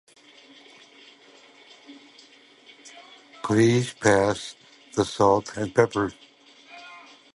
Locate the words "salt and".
5.05-5.75